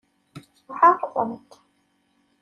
Ɛerḍemt! 0.79 1.51